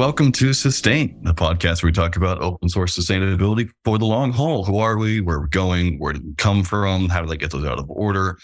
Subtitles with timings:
[0.00, 4.32] welcome to Sustain, the podcast where we talk about open source sustainability for the long
[4.32, 4.64] haul.
[4.64, 5.20] Who are we?
[5.20, 5.98] Where we're going?
[5.98, 7.10] Where did we come from?
[7.10, 8.38] How did I get those out of order?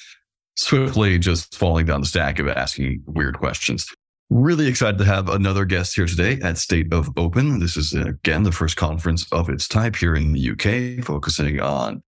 [0.57, 3.87] Swiftly just falling down the stack of asking weird questions.
[4.29, 7.59] Really excited to have another guest here today at State of Open.
[7.59, 12.03] This is again the first conference of its type here in the UK, focusing on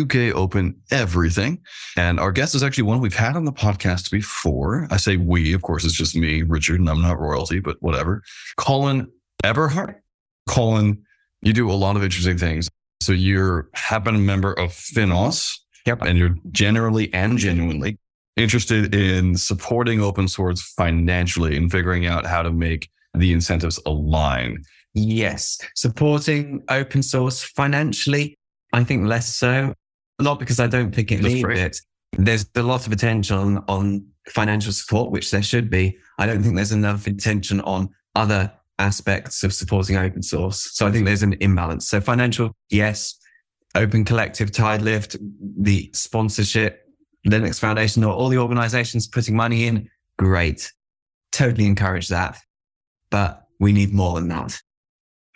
[0.00, 1.60] UK Open everything.
[1.96, 4.86] And our guest is actually one we've had on the podcast before.
[4.90, 8.22] I say we, of course, it's just me, Richard, and I'm not royalty, but whatever.
[8.56, 9.10] Colin
[9.42, 10.00] Eberhardt.
[10.48, 11.02] Colin,
[11.42, 12.68] you do a lot of interesting things.
[13.00, 15.58] So you're have been a member of FINOS.
[15.86, 16.02] Yep.
[16.02, 17.98] And you're generally and genuinely
[18.36, 24.62] interested in supporting open source financially and figuring out how to make the incentives align.
[24.94, 25.58] Yes.
[25.74, 28.38] Supporting open source financially,
[28.72, 29.74] I think less so.
[30.20, 31.80] Not because I don't think it That's needs it.
[32.16, 35.98] There's a lot of attention on, on financial support, which there should be.
[36.18, 40.70] I don't think there's enough attention on other aspects of supporting open source.
[40.72, 41.88] So I think there's an imbalance.
[41.88, 43.18] So financial, yes.
[43.74, 45.16] Open Collective, Tidelift,
[45.58, 46.86] the sponsorship,
[47.26, 50.72] Linux Foundation, or all the organizations putting money in, great.
[51.32, 52.38] Totally encourage that.
[53.10, 54.60] But we need more than that.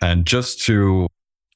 [0.01, 1.07] And just to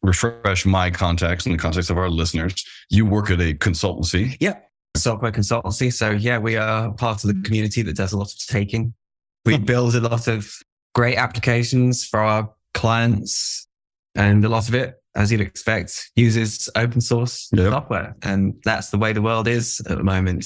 [0.04, 4.36] refresh my context in the context of our listeners, you work at a consultancy.
[4.40, 4.60] Yeah.
[4.96, 5.92] Software consultancy.
[5.92, 8.94] So yeah, we are part of the community that does a lot of taking.
[9.46, 9.64] We hmm.
[9.64, 10.54] build a lot of
[10.94, 13.68] great applications for our clients
[14.16, 17.72] and a lot of it, as you'd expect, uses open source Yep.
[17.72, 18.16] software.
[18.22, 20.46] And that's the way the world is at the moment.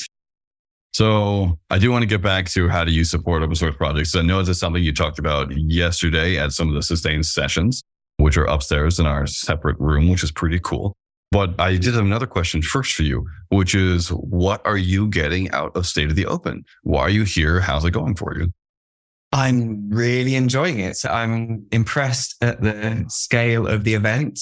[0.94, 4.16] So I do want to get back to how do you support open source projects.
[4.16, 7.83] I know this is something you talked about yesterday at some of the Sustain sessions,
[8.18, 10.96] which are upstairs in our separate room, which is pretty cool.
[11.32, 15.52] But I did have another question first for you, which is what are you getting
[15.52, 16.64] out of State of the Open?
[16.84, 17.59] Why are you here?
[17.59, 18.54] How's it going for you?
[19.34, 20.97] I'm really enjoying it.
[21.06, 24.40] I'm impressed at the scale of the event.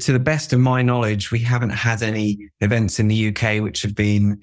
[0.00, 3.82] To the best of my knowledge, we haven't had any events in the UK which
[3.82, 4.40] have been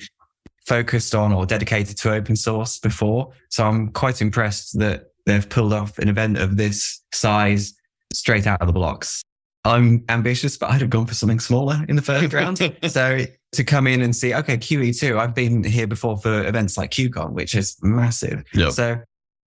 [0.66, 3.34] focused on or dedicated to open source before.
[3.50, 7.74] So I'm quite impressed that they've pulled off an event of this size
[8.14, 9.24] straight out of the blocks.
[9.66, 12.60] I'm ambitious, but I'd have gone for something smaller in the first round.
[12.88, 16.92] So to come in and see, okay, QE2, I've been here before for events like
[16.92, 18.44] QCon, which is massive.
[18.54, 18.72] Yep.
[18.72, 19.02] So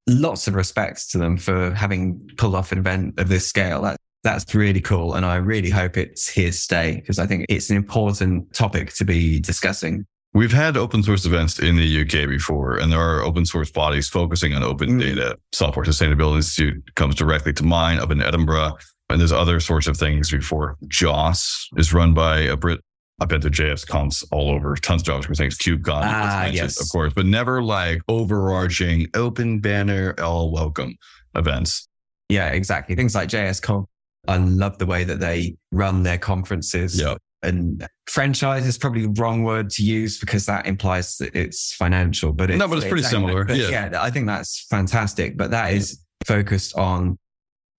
[0.07, 3.83] lots of respect to them for having pulled off an event of this scale.
[3.83, 5.15] That, that's really cool.
[5.15, 8.95] And I really hope it's here to stay because I think it's an important topic
[8.95, 10.07] to be discussing.
[10.37, 14.07] We've had open source events in the UK before, and there are open source bodies
[14.11, 15.01] focusing on open Mm.
[15.01, 15.39] data.
[15.53, 18.77] Software Sustainability Institute comes directly to mind up in Edinburgh.
[19.09, 20.77] And there's other sorts of things before.
[20.89, 22.81] JOS is run by a Brit.
[23.19, 26.79] I've been to JS cons all over, tons of JavaScript things, KubeCon, Ah, yes.
[26.83, 30.97] of course, but never like overarching open banner, all welcome
[31.35, 31.89] events.
[32.29, 32.95] Yeah, exactly.
[32.95, 33.87] Things like JS JSCon.
[34.29, 37.01] I love the way that they run their conferences.
[37.01, 37.15] Yeah.
[37.47, 42.33] And franchise is probably the wrong word to use because that implies that it's financial.
[42.33, 43.45] But it's, No, but it's pretty similar.
[43.45, 43.91] But Yeah.
[43.91, 45.37] yeah, I think that's fantastic.
[45.37, 47.19] But that is focused on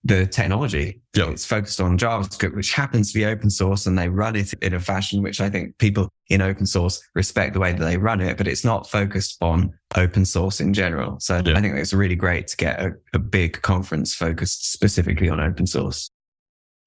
[0.04, 1.02] the technology.
[1.16, 1.30] Yeah.
[1.32, 4.74] It's focused on JavaScript, which happens to be open source, and they run it in
[4.74, 8.22] a fashion which I think people in open source respect the way that they run
[8.22, 11.18] it, but it's not focused on open source in general.
[11.20, 11.58] So Yeah.
[11.58, 15.68] I think it's really great to get a, a big conference focused specifically on open
[15.68, 16.10] source.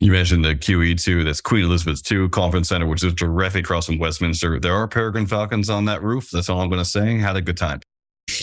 [0.02, 3.98] You mentioned the QE2, that's Queen Elizabeth II Conference Center, which is directly across from
[3.98, 4.58] Westminster.
[4.58, 6.30] There are Peregrine Falcons on that roof.
[6.30, 7.18] That's all I'm going to say.
[7.18, 7.80] Had a good time.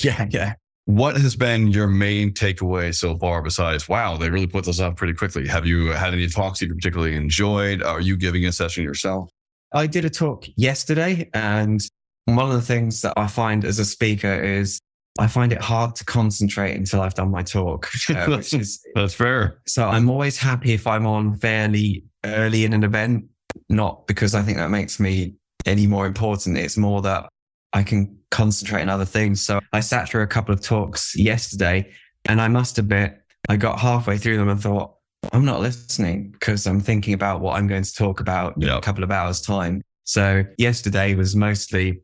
[0.03, 0.53] Yeah, yeah.
[0.85, 4.97] What has been your main takeaway so far besides, wow, they really put this off
[4.97, 5.47] pretty quickly?
[5.47, 7.81] Have you had any talks you particularly enjoyed?
[7.81, 9.31] Are you giving a session yourself?
[9.73, 11.81] I did a talk yesterday, and
[12.25, 14.79] one of the things that I find as a speaker is
[15.19, 19.13] I find it hard to concentrate until I've done my talk, uh, which is That's
[19.13, 19.59] fair.
[19.65, 23.25] so I'm always happy if I'm on fairly early in an event,
[23.69, 25.35] not because I think that makes me
[25.65, 26.57] any more important.
[26.57, 27.29] It's more that
[27.73, 29.43] I can concentrate on other things.
[29.43, 31.91] So I sat through a couple of talks yesterday
[32.25, 34.95] and I must admit, I got halfway through them and thought,
[35.33, 38.81] I'm not listening because I'm thinking about what I'm going to talk about in a
[38.81, 39.81] couple of hours time.
[40.03, 42.01] So yesterday was mostly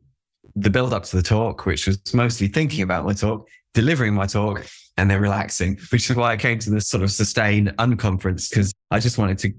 [0.55, 4.27] the build up to the talk, which was mostly thinking about my talk, delivering my
[4.27, 4.65] talk
[4.97, 8.71] and then relaxing, which is why I came to this sort of sustain unconference because
[8.91, 9.53] I just wanted to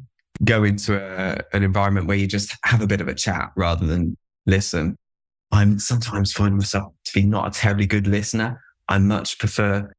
[0.44, 3.86] go into a, an environment where you just have a bit of a chat rather
[3.86, 4.96] than listen.
[5.52, 8.60] I'm sometimes find myself to be not a terribly good listener.
[8.88, 9.92] I much prefer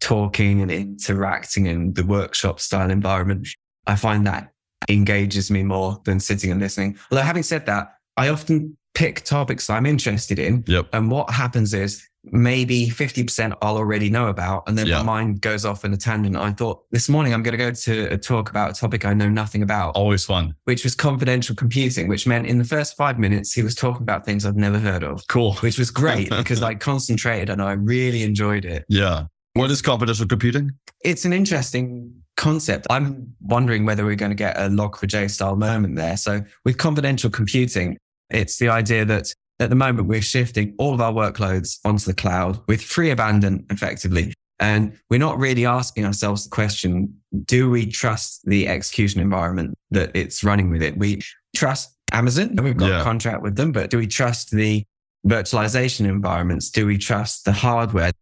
[0.00, 3.48] talking and interacting in the workshop style environment.
[3.86, 4.52] I find that
[4.88, 6.98] engages me more than sitting and listening.
[7.10, 10.64] Although having said that, I often pick topics I'm interested in.
[10.66, 10.88] Yep.
[10.92, 14.62] And what happens is maybe 50% I'll already know about.
[14.68, 14.98] And then Yeah.
[14.98, 16.36] my mind goes off in a tangent.
[16.36, 19.12] I thought this morning I'm going to go to a talk about a topic I
[19.12, 20.54] know nothing about, Always fun.
[20.64, 24.24] which was confidential computing, which meant in the first five minutes, he was talking about
[24.24, 25.54] things I've never heard of, Cool.
[25.54, 28.84] which was great because I concentrated and I really enjoyed it.
[28.88, 29.24] Yeah.
[29.54, 30.70] What is confidential computing?
[31.04, 32.86] It's an interesting concept.
[32.88, 36.16] I'm wondering whether we're going to get a log4j style moment there.
[36.16, 37.98] So with confidential computing,
[38.32, 42.14] it's the idea that at the moment we're shifting all of our workloads onto the
[42.14, 44.34] cloud with free abandon effectively.
[44.58, 47.14] And we're not really asking ourselves the question,
[47.44, 50.96] do we trust the execution environment that it's running with it?
[50.96, 51.20] We
[51.54, 53.00] trust Amazon and we've got Yeah.
[53.00, 54.84] a contract with them, but do we trust the
[55.26, 56.70] virtualization environments?
[56.70, 58.12] Do we trust the hardware?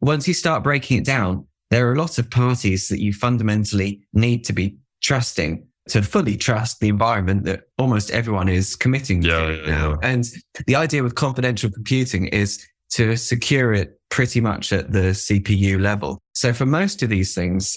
[0.00, 4.02] Once you start breaking it down, there are a lot of parties that you fundamentally
[4.12, 9.46] need to be trusting to fully trust the environment that almost everyone is committing Yeah,
[9.46, 9.90] to yeah, now.
[9.90, 9.96] yeah.
[10.02, 10.24] And
[10.66, 16.22] the idea with confidential computing is to secure it pretty much at the CPU level.
[16.32, 17.76] So for most of these things,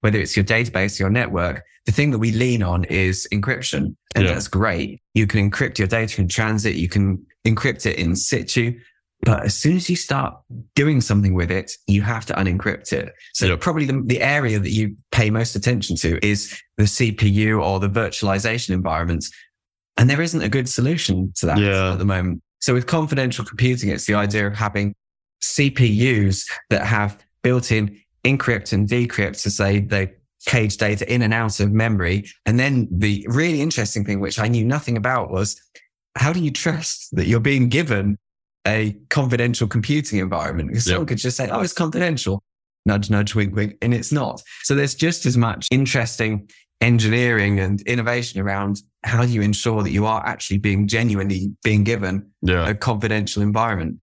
[0.00, 3.96] whether it's your database your network, the thing that we lean on is encryption.
[4.14, 5.00] And that's great.
[5.14, 6.74] You can encrypt your data in transit.
[6.74, 8.78] You can encrypt it in situ.
[9.22, 10.34] But as soon as you start
[10.74, 13.12] doing something with it, you have to unencrypt it.
[13.34, 13.60] So Yep.
[13.60, 17.88] probably the, the area that you pay most attention to is the CPU or the
[17.88, 19.30] virtualization environments.
[19.96, 21.92] And there isn't a good solution to that Yeah.
[21.92, 22.42] at the moment.
[22.60, 24.94] So with confidential computing, it's the idea of having
[25.42, 30.12] CPUs that have built in encrypt and decrypt to say they
[30.46, 32.24] cage data in and out of memory.
[32.46, 35.60] And then the really interesting thing, which I knew nothing about was
[36.16, 38.16] how do you trust that you're being given
[38.68, 40.68] a confidential computing environment?
[40.68, 40.92] Because Yep.
[40.92, 42.42] someone could just say, oh, it's confidential.
[42.86, 43.74] Nudge, nudge, wink, wink.
[43.82, 44.40] And it's not.
[44.62, 46.48] So there's just as much interesting
[46.80, 51.82] engineering and innovation around how do you ensure that you are actually being genuinely being
[51.84, 52.68] given Yeah.
[52.68, 53.96] a confidential environment.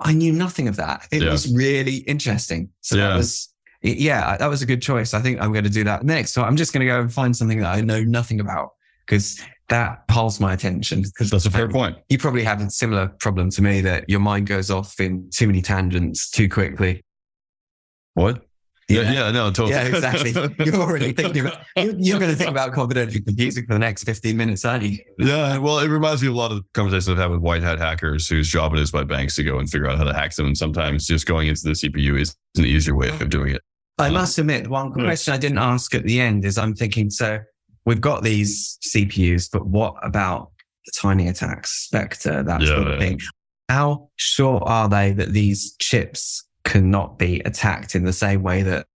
[0.00, 1.06] I knew nothing of that.
[1.12, 1.30] It Yeah.
[1.30, 2.70] was really interesting.
[2.80, 3.08] So Yeah.
[3.10, 3.50] that was,
[3.82, 5.12] yeah, that was a good choice.
[5.14, 6.32] I think I'm going to do that next.
[6.32, 8.70] So I'm just going to go and find something that I know nothing about
[9.06, 9.38] because
[9.68, 11.02] that pulls my attention.
[11.02, 11.96] Because That's a fair point.
[12.08, 15.46] You probably have a similar problem to me that your mind goes off in too
[15.46, 17.04] many tangents too quickly.
[18.14, 18.44] What?
[18.88, 19.70] Yeah, yeah, no, totally.
[19.70, 20.32] Yeah, exactly.
[20.64, 24.04] You're already thinking about, you- you're going to think about confidential computing for the next
[24.04, 24.98] 15 minutes, aren't you?
[25.18, 27.78] Yeah, well, it reminds me of a lot of conversations I've had with white hat
[27.78, 30.34] hackers whose job it is by banks to go and figure out how to hack
[30.34, 30.46] them.
[30.46, 33.62] And sometimes just going into the CPU is an easier way of doing it.
[33.96, 35.04] I must admit, one hmm.
[35.04, 37.38] question I didn't ask at the end is I'm thinking, so
[37.84, 40.50] we've got these CPUs, but what about
[40.86, 43.20] the timing attacks, Spectre, that Yeah, sort of thing?
[43.68, 48.86] How sure are they that these chips cannot be attacked in the same way that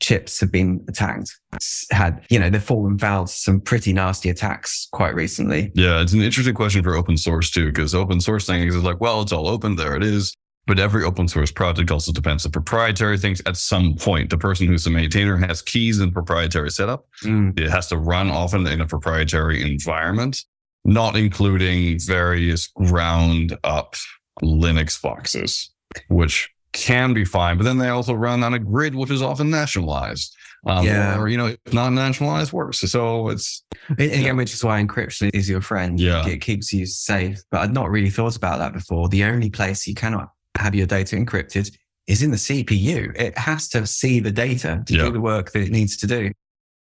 [0.00, 1.30] chips have been attacked?
[1.54, 5.70] It's had, you know, they've fallen foul to some pretty nasty attacks quite recently.
[5.74, 9.00] Yeah, it's an interesting question for open source too, because open source things is like,
[9.00, 10.34] well, it's all open, there it is.
[10.70, 13.42] But every open source project also depends on proprietary things.
[13.44, 17.06] At some point, the person who's the maintainer has keys in proprietary setup.
[17.24, 20.44] Mm, It has to run often in a proprietary environment,
[20.84, 23.96] not including various ground up
[24.44, 25.72] Linux boxes,
[26.08, 27.56] which can be fine.
[27.56, 30.32] But then they also run on a grid, which is often nationalized.
[30.68, 31.18] Um, Yeah.
[31.18, 32.78] Or, you know, if not nationalized works.
[32.78, 33.64] So it's,
[33.98, 35.98] Again, which is why encryption is your friend.
[35.98, 36.24] Yeah.
[36.28, 37.40] It keeps you safe.
[37.50, 39.08] But I'd not really thought about that before.
[39.08, 40.28] The only place you cannot
[40.60, 41.70] have your data encrypted
[42.06, 43.12] is in the CPU.
[43.18, 45.04] It has to see the data to Yeah.
[45.04, 46.30] do the work that it needs to do.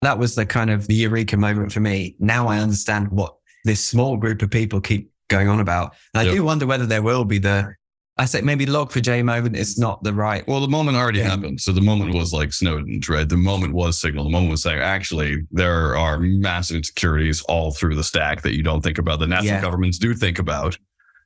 [0.03, 2.17] That was the kind of the eureka moment for me.
[2.19, 3.35] Now I understand what
[3.65, 5.95] this small group of people keep going on about.
[6.15, 6.35] And I Yep.
[6.35, 7.75] do wonder whether there will be the,
[8.17, 10.47] I say maybe log4j moment is not the right.
[10.49, 11.29] well, the moment already Yeah.
[11.31, 11.61] happened.
[11.61, 13.29] So the moment was like Snowden's, right?
[13.29, 14.25] The moment was Signal.
[14.25, 18.63] The moment was saying, actually, there are massive insecurities all through the stack that you
[18.63, 19.61] don't think about, the national Yeah.
[19.61, 20.79] governments do think about.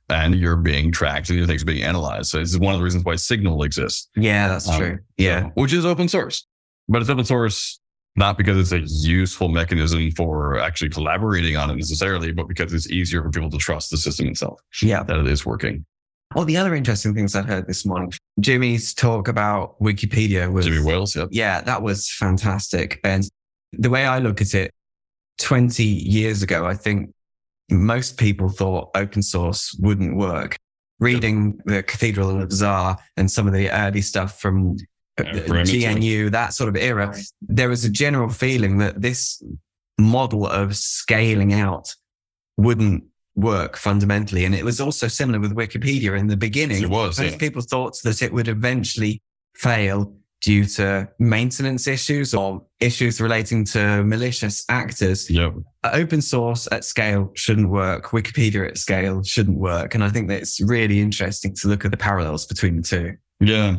[0.09, 2.29] And you're being tracked and your things being analyzed.
[2.29, 4.07] So this is one of the reasons why Signal exists.
[4.15, 4.99] Yeah, that's Um, true.
[5.17, 5.43] Yeah.
[5.43, 6.45] So- which is open source.
[6.87, 7.79] But it's open source
[8.15, 12.89] not because it's a useful mechanism for actually collaborating on it necessarily, but because it's
[12.89, 15.03] easier for people to trust the system itself Yeah.
[15.03, 15.85] that it is working.
[16.33, 20.83] Well, the other interesting things I heard this morning, Jimmy's talk about Wikipedia was Jimmy
[20.83, 21.29] Wales, yep.
[21.31, 22.99] yeah, that was fantastic.
[23.03, 23.27] And
[23.73, 24.71] the way I look at it,
[25.39, 27.11] 20 years ago, I think
[27.69, 30.57] most people thought open source wouldn't work.
[30.99, 34.77] Reading the Cathedral and the Bazaar and some of the early stuff from
[35.17, 39.43] Yeah, GNU, that sort of era, there was a general feeling that this
[39.97, 41.93] model of scaling out
[42.57, 43.03] wouldn't
[43.35, 44.45] work fundamentally.
[44.45, 46.83] And it was also similar with Wikipedia in the beginning.
[46.83, 47.37] It was, Most yeah.
[47.37, 49.21] people thought that it would eventually
[49.55, 55.27] fail due to maintenance issues or issues relating to malicious actors.
[55.27, 55.53] Yep.
[55.85, 58.11] Open source at scale shouldn't work.
[58.11, 59.95] Wikipedia at scale shouldn't work.
[59.95, 63.13] And I think that it's really interesting to look at the parallels between the two.
[63.39, 63.77] Yeah.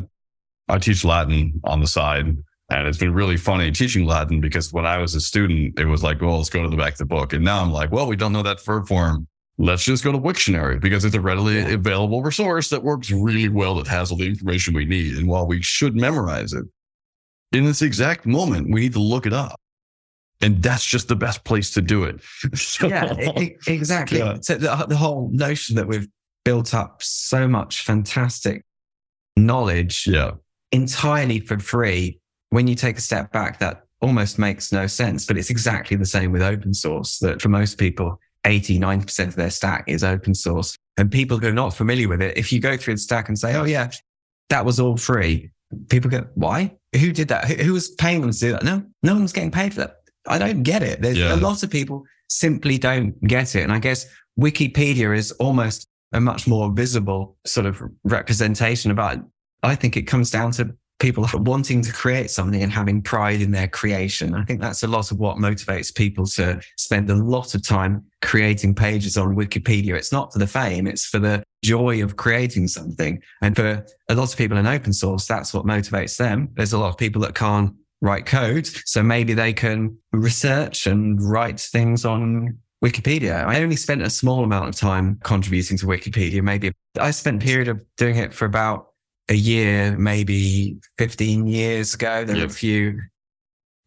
[0.67, 2.35] I teach Latin on the side.
[2.69, 6.03] And it's been really funny teaching Latin because when I was a student, it was
[6.03, 7.31] like, well, let's go to the back of the book.
[7.31, 9.25] And now I'm like, well, we don't know that verb form.
[9.59, 13.75] Let's just go to Wiktionary because it's a readily available resource that works really well,
[13.75, 15.17] that has all the information we need.
[15.17, 16.65] And while we should memorize it,
[17.51, 19.59] in this exact moment, we need to look it up.
[20.41, 22.21] And that's just the best place to do it.
[22.55, 23.13] So, yeah,
[23.67, 24.19] exactly.
[24.19, 24.37] Yeah.
[24.41, 26.07] So the, the whole notion that we've
[26.45, 28.63] built up so much fantastic
[29.35, 30.31] knowledge yeah.
[30.71, 32.19] entirely for free,
[32.51, 35.25] when you take a step back, that almost makes no sense.
[35.25, 39.35] But it's exactly the same with open source that for most people, 80, 90% of
[39.35, 40.75] their stack is open source.
[40.97, 43.37] And people who are not familiar with it, if you go through the stack and
[43.37, 43.91] say, oh, yeah,
[44.49, 45.51] that was all free,
[45.89, 46.75] people go, why?
[46.99, 47.45] Who did that?
[47.45, 48.63] Who, who was paying them to do that?
[48.63, 49.97] No, no one's getting paid for that.
[50.25, 51.01] I don't get it.
[51.01, 51.35] There's yeah.
[51.35, 53.63] a lot of people simply don't get it.
[53.63, 54.07] And I guess
[54.39, 59.19] Wikipedia is almost a much more visible sort of representation about,
[59.61, 63.51] I think it comes down to people wanting to create something and having pride in
[63.51, 64.33] their creation.
[64.33, 68.03] I think that's a lot of what motivates people to spend a lot of time
[68.21, 69.95] creating pages on Wikipedia.
[69.95, 73.21] It's not for the fame, it's for the joy of creating something.
[73.41, 76.49] And for a lot of people in open source, that's what motivates them.
[76.55, 78.67] There's a lot of people that can't write code.
[78.85, 83.43] So maybe they can research and write things on Wikipedia.
[83.45, 86.43] I only spent a small amount of time contributing to Wikipedia.
[86.43, 88.89] Maybe I spent a period of doing it for about
[89.29, 92.23] a year, maybe 15 years ago.
[92.23, 92.47] There yep.
[92.47, 93.01] were a few.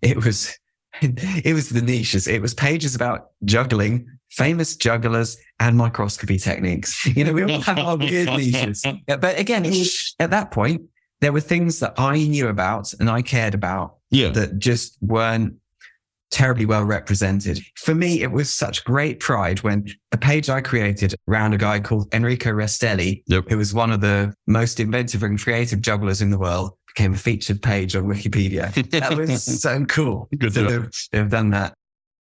[0.02, 0.56] It was,
[1.00, 2.26] it was the niches.
[2.26, 7.06] It was pages about juggling, famous jugglers and microscopy techniques.
[7.16, 8.84] You know, we all have our weird niches.
[9.06, 10.82] But again, was, at that point,
[11.20, 14.30] there were things that I knew about and I cared about yeah.
[14.30, 15.54] that just weren't
[16.30, 17.60] terribly well represented.
[17.76, 21.80] For me, it was such great pride when a page I created around a guy
[21.80, 23.48] called Enrico Rastelli, yep.
[23.48, 27.18] who was one of the most inventive and creative jugglers in the world, became a
[27.18, 28.72] featured page on Wikipedia.
[28.90, 31.74] that was so cool Good to have, have done that.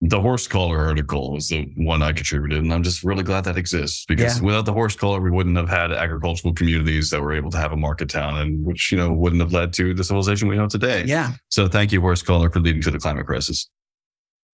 [0.03, 3.57] The horse collar article was the one I contributed, and I'm just really glad that
[3.57, 4.45] exists because yeah.
[4.45, 7.73] without the horse collar, we wouldn't have had agricultural communities that were able to have
[7.73, 10.69] a market town, and which you know wouldn't have led to the civilization we know
[10.69, 11.05] today.
[11.07, 11.33] Yeah.
[11.49, 13.71] So thank you, horse collar, for leading to the climate crisis.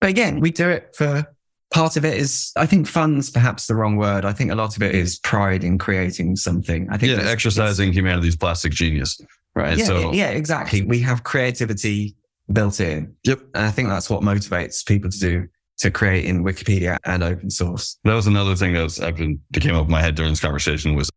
[0.03, 1.25] But again, we do it for
[1.73, 4.25] part of it is, I think fun's perhaps the wrong word.
[4.25, 6.89] I think a lot of it is pride in creating something.
[6.91, 9.21] I think yeah, exercising humanity's plastic genius.
[9.55, 9.79] Right.
[9.79, 10.83] Yeah, so yeah, exactly.
[10.83, 12.17] We have creativity
[12.53, 13.15] built in.
[13.25, 13.41] Yep.
[13.55, 17.49] And I think that's what motivates people to do to create in Wikipedia and open
[17.49, 17.97] source.
[18.05, 20.33] That was another thing that was I've been that came up in my head during
[20.33, 21.11] this conversation was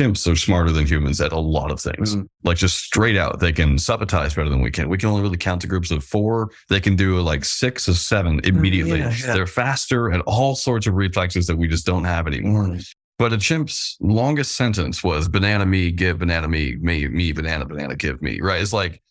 [0.00, 2.16] chimps are smarter than humans at a lot of things.
[2.16, 2.26] Mm.
[2.44, 4.88] Like just straight out, they can subitize better than we can.
[4.88, 6.50] We can only really count to groups of four.
[6.68, 9.00] They can do like six or seven mm, immediately.
[9.00, 9.34] Mm, yeah, yeah.
[9.34, 12.64] They're faster at all sorts of reflexes that we just don't have anymore.
[12.64, 12.94] Mm.
[13.18, 17.94] But a chimp's longest sentence was banana me, give banana me, me, me, banana, banana,
[17.94, 18.40] give me.
[18.40, 18.62] Right.
[18.62, 19.02] It's like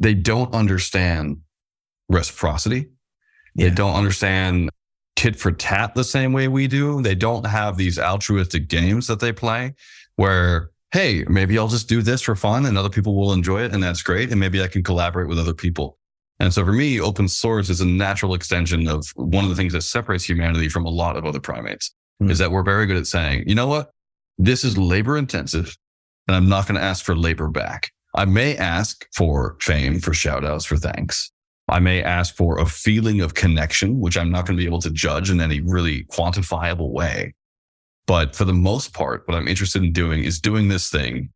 [0.00, 1.38] they don't understand
[2.08, 2.88] reciprocity.
[3.54, 3.68] Yeah.
[3.68, 4.70] They don't understand
[5.14, 7.00] tit for tat the same way we do.
[7.00, 9.74] They don't have these altruistic games that they play
[10.16, 13.72] where, hey, maybe I'll just do this for fun and other people will enjoy it.
[13.72, 14.30] And that's great.
[14.30, 15.98] And maybe I can collaborate with other people.
[16.40, 19.72] And so for me, open source is a natural extension of one of the things
[19.72, 22.30] that separates humanity from a lot of other primates mm-hmm.
[22.30, 23.90] is that we're very good at saying, you know what?
[24.38, 25.76] This is labor intensive
[26.26, 27.92] and I'm not going to ask for labor back.
[28.14, 31.30] I may ask for fame, for shout outs, for thanks.
[31.68, 34.80] I may ask for a feeling of connection, which I'm not going to be able
[34.82, 37.34] to judge in any really quantifiable way.
[38.06, 41.30] But for the most part, what I'm interested in doing is doing this thing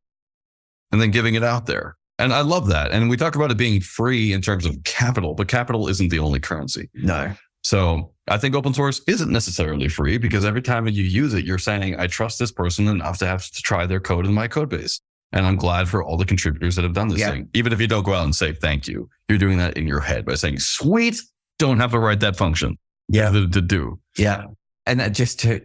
[0.93, 1.97] and then giving it out there.
[2.19, 2.91] And I love that.
[2.91, 6.19] And we talk about it being free in terms of capital, but capital isn't the
[6.19, 6.91] only currency.
[6.95, 7.33] No.
[7.63, 11.59] So I think open source isn't necessarily free because every time you use it, you're
[11.59, 14.69] saying, I trust this person enough to have to try their code in my code
[14.69, 15.01] base.
[15.33, 17.31] And I'm glad for all the contributors that have done this yeah.
[17.31, 17.49] thing.
[17.55, 20.01] Even if you don't go out and say thank you, you're doing that in your
[20.01, 21.21] head by saying, sweet,
[21.59, 22.79] don't have to write that function.
[23.09, 23.31] Yeah.
[23.31, 24.01] To, to do.
[24.17, 24.47] Yeah.
[24.87, 25.61] And uh, just to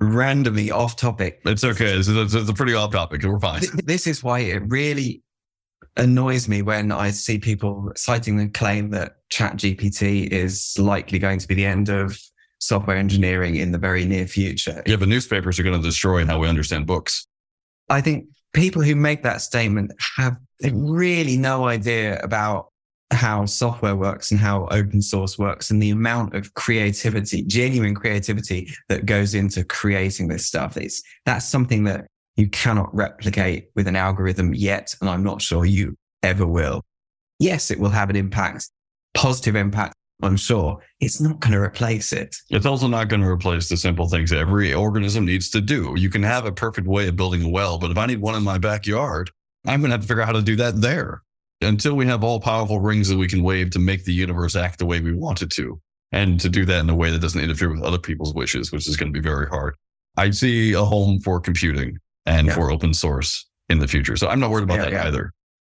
[0.00, 1.40] randomly off topic.
[1.44, 1.96] It's okay.
[1.96, 3.22] It's, it's, it's a pretty off topic.
[3.22, 3.62] We're fine.
[3.84, 5.22] This is why it really
[5.96, 11.48] annoys me when I see people citing the claim that ChatGPT is likely going to
[11.48, 12.18] be the end of
[12.58, 14.82] software engineering in the very near future.
[14.86, 17.26] Yeah, but newspapers are going to destroy how we understand books.
[17.88, 20.36] I think people who make that statement have
[20.72, 22.68] really no idea about
[23.12, 28.68] how software works and how open source works and the amount of creativity, genuine creativity
[28.88, 30.76] that goes into creating this stuff.
[30.76, 34.94] It's, that's something that you cannot replicate with an algorithm yet.
[35.00, 36.82] And I'm not sure you ever will.
[37.38, 38.70] yes, it will have an impact,
[39.14, 39.94] positive impact.
[40.22, 42.34] I'm sure it's not going to replace it.
[42.48, 45.94] It's also not going to replace the simple things every organism needs to do.
[45.96, 48.34] You can have a perfect way of building a well, but if I need one
[48.34, 49.30] in my backyard,
[49.66, 51.22] I'm going to have to figure out how to do that there.
[51.62, 54.78] Until we have all powerful rings that we can wave to make the universe act
[54.78, 55.80] the way we want it to,
[56.12, 58.86] and to do that in a way that doesn't interfere with other people's wishes, which
[58.86, 59.74] is going to be very hard.
[60.18, 62.54] I see a home for computing and Yeah.
[62.54, 64.16] for open source in the future.
[64.16, 65.06] So I'm not worried about Yeah, that yeah.
[65.06, 65.32] either.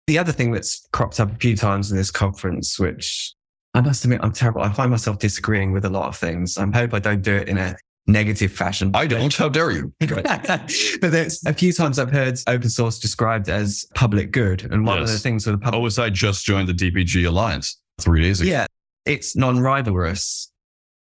[0.07, 3.35] The other thing that's cropped up a few times in this conference, which
[3.75, 4.63] I must admit, I'm terrible.
[4.63, 6.57] I find myself disagreeing with a lot of things.
[6.57, 7.77] I hope I don't do it in a
[8.07, 8.91] negative fashion.
[8.95, 9.35] I don't.
[9.35, 9.93] How dare you?
[10.01, 10.69] but
[11.01, 14.65] there's a few times I've heard open source described as public good.
[14.65, 17.81] And one of the things with the public OSI oh, just joined the DPG Alliance
[18.01, 18.51] three days ago.
[18.51, 18.67] Yeah,
[19.05, 20.49] it's non-rivalrous.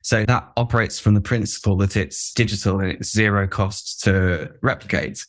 [0.02, 5.24] So that operates from the principle that it's digital and it's zero cost to replicate,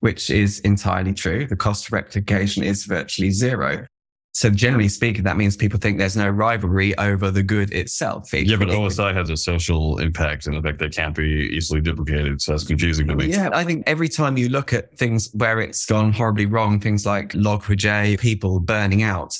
[0.00, 1.46] which is entirely true.
[1.46, 3.86] The cost of replication is virtually zero.
[4.32, 8.32] So generally speaking, that means people think there's no rivalry over the good itself.
[8.32, 11.80] It- Yeah, but OSI has a social impact and the fact that can't be easily
[11.80, 12.40] duplicated.
[12.40, 13.26] So that's confusing to me.
[13.26, 17.04] Yeah, I think every time you look at things where it's gone horribly wrong, things
[17.04, 19.34] like Log4j, people burning out,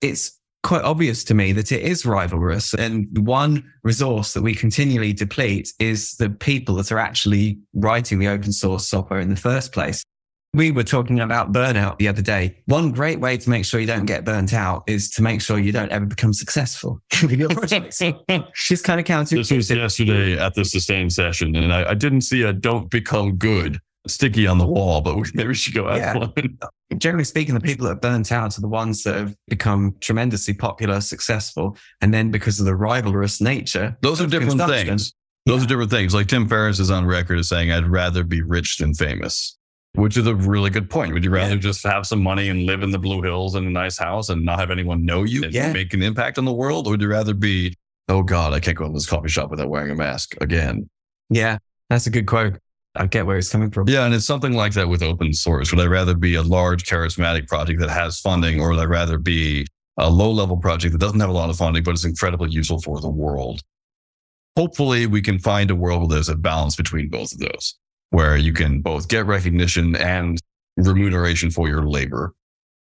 [0.00, 2.72] it's quite obvious to me that it is rivalrous.
[2.72, 8.28] And one resource that we continually deplete is the people that are actually writing the
[8.28, 10.02] open source software in the first place.
[10.54, 12.58] We were talking about burnout the other day.
[12.66, 15.58] One great way to make sure you don't get burnt out is to make sure
[15.58, 18.02] you don't ever become successful with your projects.
[18.52, 19.38] She's kind of counting.
[19.38, 23.36] This was yesterday at the Sustain session, and I, I didn't see a "don't become
[23.36, 26.18] good" sticky on the wall, but we, maybe we should go add Yeah.
[26.18, 26.58] one.
[26.98, 30.52] generally speaking, the people that are burnt out are the ones that have become tremendously
[30.52, 35.14] popular, successful, and then because of the rivalrous nature, Those are different things.
[35.46, 35.64] Those Yeah.
[35.64, 36.12] are different things.
[36.14, 39.56] Like Tim Ferriss is on record as saying, "I'd rather be rich than famous,"
[39.94, 41.12] which is a really good point.
[41.12, 41.60] Would you rather Yeah.
[41.60, 44.44] just have some money and live in the Blue Hills in a nice house and
[44.44, 45.72] not have anyone know you and Yeah.
[45.72, 47.74] make an impact on the world, or would you rather be,
[48.08, 50.88] "Oh God, I can't go in this coffee shop without wearing a mask again"?
[51.28, 51.58] Yeah,
[51.90, 52.58] that's a good quote.
[52.94, 53.88] I get where it's coming from.
[53.88, 55.72] Yeah, and it's something like that with open source.
[55.72, 59.18] Would I rather be a large, charismatic project that has funding, or would I rather
[59.18, 59.66] be
[59.98, 62.80] a low level project that doesn't have a lot of funding, but is incredibly useful
[62.80, 63.60] for the world?
[64.56, 67.74] Hopefully, we can find a world where there's a balance between both of those,
[68.12, 70.38] where you can both get recognition and
[70.76, 72.34] remuneration for your labor,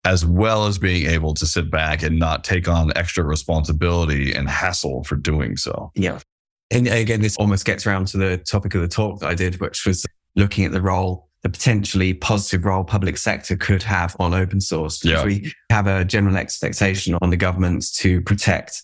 [0.05, 4.49] as well as being able to sit back and not take on extra responsibility and
[4.49, 5.91] hassle for doing so.
[5.95, 6.19] Yeah.
[6.71, 9.61] And again, this almost gets around to the topic of the talk that I did,
[9.61, 10.03] which was
[10.35, 14.97] looking at the role, the potentially positive role public sector could have on open source.
[14.97, 15.25] Because Yeah.
[15.25, 18.81] We have a general expectation on the governments to protect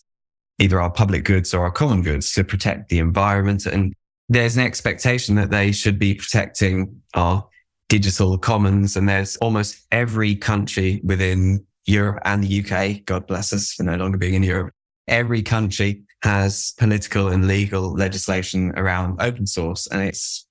[0.59, 3.65] either our public goods or our common goods to protect the environment.
[3.65, 3.95] And
[4.29, 7.47] there's an expectation that they should be protecting our
[7.89, 8.95] digital commons.
[8.95, 13.95] And there's almost every country within Europe and the UK, God bless us for no
[13.95, 14.71] longer being in Europe,
[15.07, 20.45] every country has political and legal legislation around open source and it's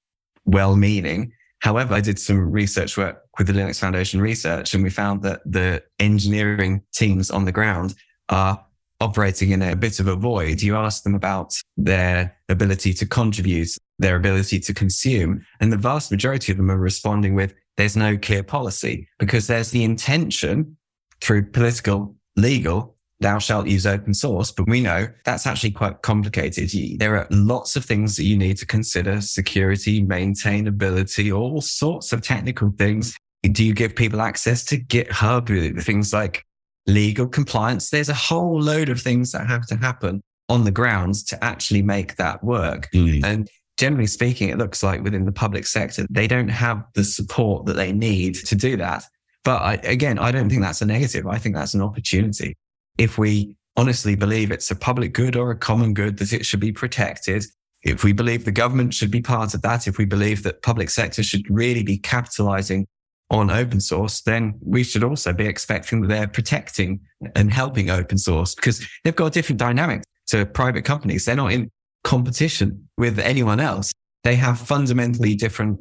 [0.44, 1.32] well meaning.
[1.60, 5.40] However, I did some research work with the Linux Foundation research and we found that
[5.44, 7.94] the engineering teams on the ground
[8.28, 8.64] are
[9.00, 10.60] operating in a bit of a void.
[10.60, 16.10] You ask them about their ability to contribute, their ability to consume, and the vast
[16.10, 20.76] majority of them are responding with there's no clear policy because there's the intention
[21.20, 24.50] through political, legal, thou shalt use open source.
[24.50, 26.70] But we know that's actually quite complicated.
[26.98, 32.22] There are lots of things that you need to consider security, maintainability, all sorts of
[32.22, 33.16] technical things.
[33.42, 35.82] Do you give people access to GitHub?
[35.82, 36.44] Things like
[36.88, 37.90] legal compliance.
[37.90, 41.82] There's a whole load of things that have to happen on the ground to actually
[41.82, 42.88] make that work.
[42.94, 43.22] Mm.
[43.22, 47.66] And generally speaking, it looks like within the public sector, they don't have the support
[47.66, 49.04] that they need to do that.
[49.44, 51.26] But I, again, I don't think that's a negative.
[51.26, 52.56] I think that's an opportunity.
[52.96, 56.60] If we honestly believe it's a public good or a common good that it should
[56.60, 57.44] be protected,
[57.82, 60.90] if we believe the government should be part of that, if we believe that public
[60.90, 62.86] sector should really be capitalizing
[63.30, 67.00] on open source, then we should also be expecting that they're protecting
[67.34, 71.24] and helping open source because they've got a different dynamic to private companies.
[71.24, 71.70] They're not in
[72.04, 73.92] competition with anyone else.
[74.24, 75.80] They have fundamentally different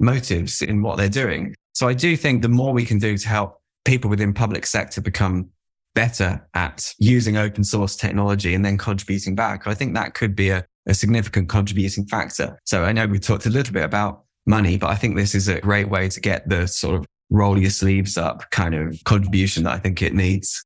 [0.00, 1.54] motives in what they're doing.
[1.74, 5.00] So I do think the more we can do to help people within public sector
[5.00, 5.50] become
[5.94, 10.50] better at using open source technology and then contributing back, I think that could be
[10.50, 12.58] a, a significant contributing factor.
[12.64, 15.48] So I know we talked a little bit about money, but I think this is
[15.48, 19.64] a great way to get the sort of roll your sleeves up kind of contribution
[19.64, 20.64] that I think it needs.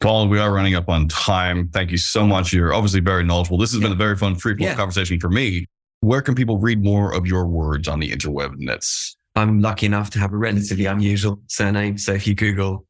[0.00, 1.68] Colin, we are running up on time.
[1.68, 2.52] Thank you so much.
[2.52, 3.58] You're obviously very knowledgeable.
[3.58, 4.74] This has been a very fun, free Yeah.
[4.74, 5.66] conversation for me.
[6.00, 9.16] Where can people read more of your words on the interweb nets?
[9.34, 11.98] I'm lucky enough to have a relatively unusual surname.
[11.98, 12.86] So if you Google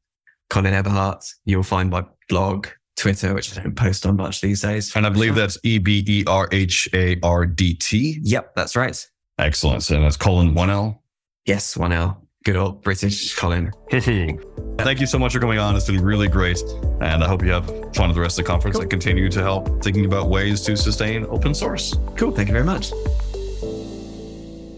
[0.51, 1.25] Colin Eberhardt.
[1.45, 4.95] You'll find my blog, Twitter, which I don't post on much these days.
[4.95, 8.21] And I believe that's E B E R H A R D T.
[8.23, 9.07] Yep, that's right.
[9.39, 9.83] Excellent.
[9.83, 10.99] So that's Colin 1L.
[11.45, 12.23] Yes, one L.
[12.45, 13.73] Good old British Colin.
[13.91, 15.75] Thank you so much for coming on.
[15.77, 16.59] It's been really great.
[17.01, 18.83] And I hope you have fun at the rest of the conference Cool.
[18.83, 21.95] and continue to help thinking about ways to sustain open source.
[22.17, 22.31] Cool.
[22.31, 22.91] Thank you very much.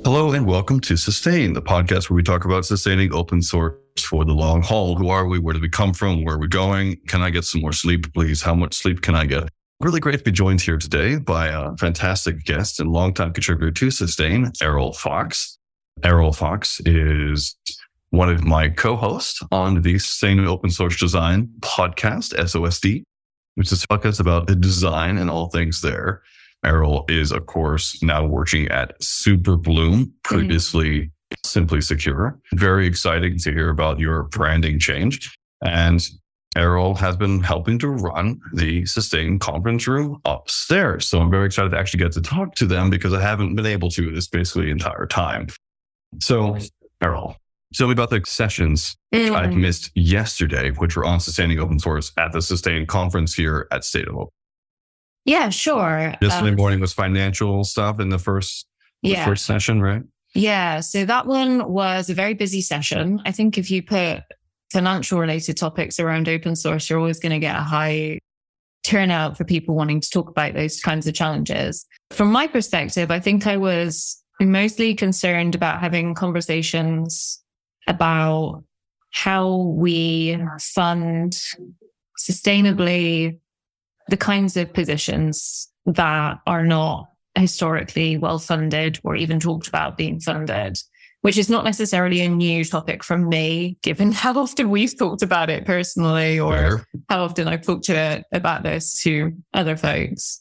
[0.05, 4.25] Hello and welcome to Sustain, the podcast where we talk about sustaining open source for
[4.25, 4.97] the long haul.
[4.97, 5.39] Who are we?
[5.39, 6.25] Where do we come from?
[6.25, 6.97] Where are we going?
[7.09, 8.41] Can I get some more sleep, please?
[8.41, 9.51] How much sleep can I get?
[9.81, 13.93] Really great to be joined here today by a fantastic guest and longtime contributor to
[13.93, 15.57] Sustain, Eriol Fox.
[16.03, 17.57] Eriol Fox is
[18.11, 23.05] one of my co-hosts on the Sustain Open Source Design podcast, SOSD,
[23.55, 26.23] which is a podcast about the design and all things there.
[26.65, 29.63] Eriol is, of course, now working at Superbloom,
[29.95, 30.11] mm-hmm.
[30.25, 31.13] previously
[31.45, 32.37] Simply Secure.
[32.53, 35.39] Very exciting to hear about your branding change.
[35.65, 36.05] And
[36.57, 41.07] Eriol has been helping to run the Sustain conference room upstairs.
[41.09, 43.67] So I'm very excited to actually get to talk to them because I haven't been
[43.67, 45.49] able to this basically the entire time.
[46.21, 46.57] So,
[47.03, 47.37] Eriol,
[47.75, 52.33] tell me about the sessions I missed yesterday, which were on sustaining open source at
[52.33, 54.29] the Sustain conference here at State of Open.
[55.25, 56.15] Yeah, sure.
[56.23, 58.67] Yesterday Um, morning was financial stuff in the first
[59.03, 59.25] the yeah.
[59.25, 60.03] first session, right?
[60.35, 60.81] Yeah.
[60.81, 63.21] So that one was a very busy session.
[63.25, 64.23] I think if you put
[64.73, 68.19] financial related topics around open source, you're always going to get a high
[68.85, 71.87] turnout for people wanting to talk about those kinds of challenges.
[72.11, 77.43] From my perspective, I think I was mostly concerned about having conversations
[77.87, 78.63] about
[79.11, 81.41] how we fund
[82.19, 83.39] sustainably
[84.09, 90.21] the kinds of positions that are not historically well funded or even talked about being
[90.21, 90.79] funded,
[91.23, 95.51] which is not necessarily a new topic from me, given how often we've talked about
[95.51, 96.87] it personally or Fair.
[97.09, 100.41] how often I've talked to about this to other folks.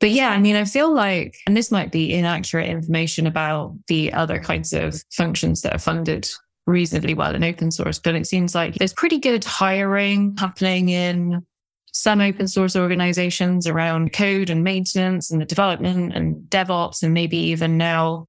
[0.00, 4.12] But yeah, I mean, I feel like, and this might be inaccurate information about the
[4.12, 6.28] other kinds of functions that are funded
[6.66, 11.44] reasonably well in open source, but it seems like there's pretty good hiring happening in
[11.92, 17.36] some open source organizations around code and maintenance and the development and DevOps and maybe
[17.36, 18.26] even now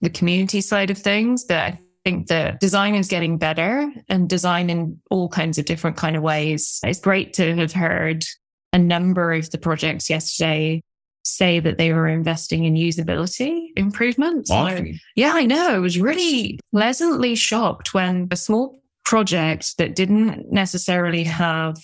[0.00, 1.44] the community side of things.
[1.44, 5.96] But I think that design is getting better and design in all kinds of different
[5.96, 6.80] kind of ways.
[6.84, 8.24] It's great to have heard
[8.72, 10.82] a number of the projects yesterday
[11.24, 14.50] say that they were investing in usability improvements.
[14.50, 14.98] Awesome.
[15.16, 15.74] Yeah, I know.
[15.74, 21.76] I was really pleasantly shocked when a small project that didn't necessarily have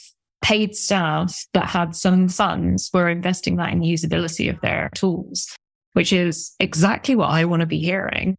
[0.43, 5.57] paid staff but had some funds were investing that in usability of their tools,
[5.93, 8.37] which is exactly what I want to be hearing.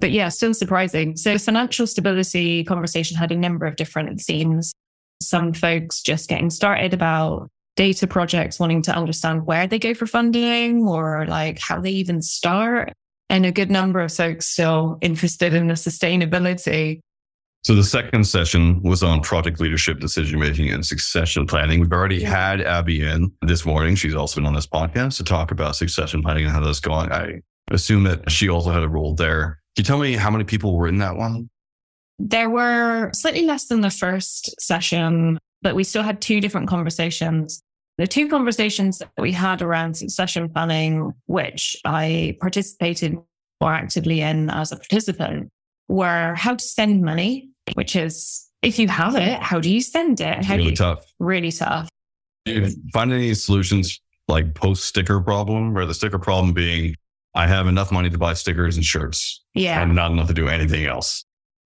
[0.00, 1.16] But yeah, still surprising.
[1.16, 4.72] So, the financial stability conversation had a number of different themes.
[5.20, 10.06] Some folks just getting started about data projects, wanting to understand where they go for
[10.06, 12.92] funding or like how they even start.
[13.30, 17.00] And a good number of folks still interested in the sustainability.
[17.64, 21.78] So the second session was on project leadership, decision making, and succession planning.
[21.78, 23.94] We've already had Abby in this morning.
[23.94, 27.12] She's also been on this podcast to talk about succession planning and how that's going.
[27.12, 29.60] I assume that she also had a role there.
[29.76, 31.48] Can you tell me how many people were in that one?
[32.18, 37.62] There were slightly less than the first session, but we still had two different conversations.
[37.96, 43.16] The two conversations that we had around succession planning, which I participated
[43.60, 45.48] more actively in as a participant,
[45.88, 50.20] were how to spend money, which is if you have it, how do you spend
[50.20, 50.44] it?
[50.44, 51.04] How really you, tough.
[51.18, 51.88] really tough.
[52.44, 56.94] Do you find any solutions like post sticker problem, where the sticker problem being
[57.34, 59.82] I have enough money to buy stickers and shirts Yeah.
[59.82, 61.24] and not enough to do anything else.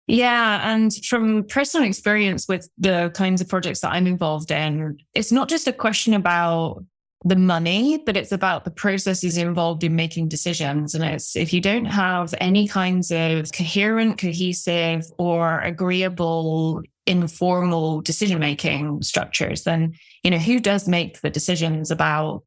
[0.08, 0.74] Yeah.
[0.74, 5.48] And from personal experience with the kinds of projects that I'm involved in, it's not
[5.48, 6.84] just a question about
[7.26, 10.94] the money, but it's about the processes involved in making decisions.
[10.94, 18.40] And it's if you don't have any kinds of coherent, cohesive, or agreeable, informal decision
[18.40, 22.44] making structures, then, you know, who does make the decisions about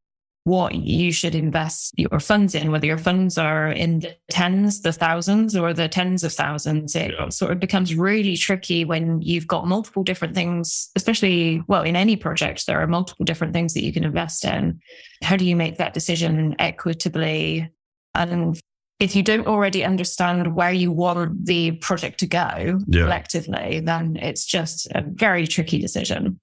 [0.46, 4.92] what you should invest your funds in, whether your funds are in the tens, the
[4.92, 6.94] thousands, or the tens of thousands.
[6.94, 7.30] It Yeah.
[7.30, 12.14] sort of becomes really tricky when you've got multiple different things, especially, well, in any
[12.14, 14.78] project, there are multiple different things that you can invest in.
[15.20, 17.68] How do you make that decision equitably?
[18.14, 18.56] And
[19.00, 23.02] if you don't already understand where you want the project to go Yeah.
[23.02, 26.38] collectively, then it's just a very tricky decision.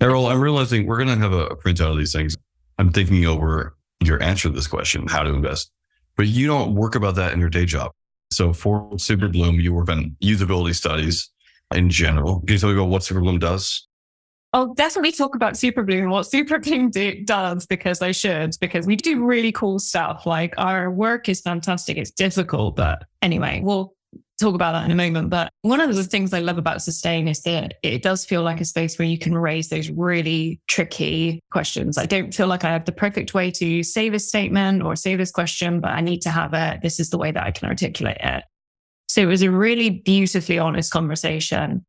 [0.00, 2.36] Eriol, I'm realizing we're going to have a printout of these things.
[2.78, 5.70] I'm thinking over your answer to this question, how to invest,
[6.16, 7.92] but you don't work about that in your day job.
[8.32, 11.30] So for Superbloom, you work on usability studies
[11.74, 12.40] in general.
[12.40, 13.86] Can you tell me about what Superbloom does?
[14.52, 18.96] I'll definitely talk about Superbloom and what Superbloom do, does because I should, because we
[18.96, 20.24] do really cool stuff.
[20.24, 21.98] Like our work is fantastic.
[21.98, 23.94] It's difficult, but anyway, we'll
[24.38, 25.30] talk about that in a moment.
[25.30, 28.60] But one of the things I love about Sustain is that it does feel like
[28.60, 31.98] a space where you can raise those really tricky questions.
[31.98, 35.16] I don't feel like I have the perfect way to say this statement or say
[35.16, 36.80] this question, but I need to have it.
[36.82, 38.44] This is the way that I can articulate it.
[39.08, 41.84] So it was a really beautifully honest conversation.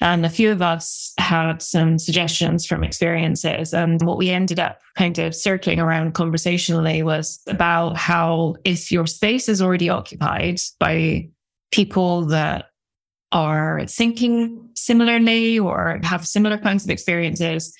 [0.00, 3.72] And a few of us had some suggestions from experiences.
[3.72, 9.06] And what we ended up kind of circling around conversationally was about how if your
[9.06, 11.28] space is already occupied by
[11.74, 12.66] people that
[13.32, 17.74] are thinking similarly or have similar kinds of experiences,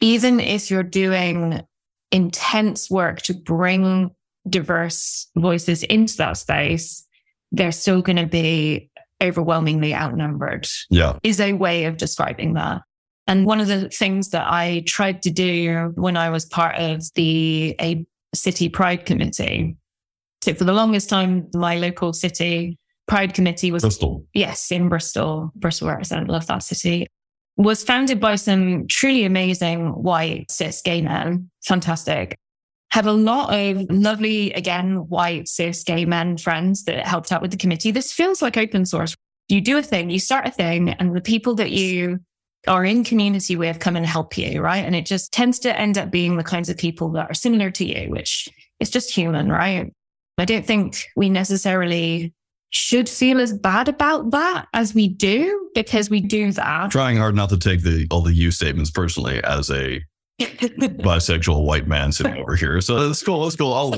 [0.00, 1.60] even if you're doing
[2.12, 4.10] intense work to bring
[4.48, 7.04] diverse voices into that space,
[7.50, 8.88] they're still going to be
[9.20, 10.68] overwhelmingly outnumbered.
[10.88, 11.18] Yeah.
[11.24, 12.82] Is a way of describing that.
[13.26, 17.02] And one of the things that I tried to do when I was part of
[17.16, 19.76] the a city pride committee.
[20.42, 24.24] So for the longest time, my local city pride committee was Bristol.
[24.34, 27.06] yes in Bristol, Bristol where I love that city.
[27.56, 31.50] Was founded by some truly amazing white cis gay men.
[31.64, 32.36] Fantastic
[32.90, 37.50] have a lot of lovely, again, white, cis, gay men friends that helped out with
[37.50, 37.90] the committee.
[37.90, 39.14] This feels like open source.
[39.48, 42.18] You do a thing, you start a thing, and the people that you
[42.66, 44.84] are in community with come and help you, right?
[44.84, 47.70] And it just tends to end up being the kinds of people that are similar
[47.72, 48.48] to you, which
[48.80, 49.92] is just human, right?
[50.38, 52.32] I don't think we necessarily
[52.70, 56.90] should feel as bad about that as we do because we do that.
[56.90, 60.02] Trying hard not to take the all the you statements personally as a
[60.40, 62.80] bisexual white man sitting over here.
[62.80, 63.38] So let's go.
[63.38, 63.68] Let's go.
[63.68, 63.90] All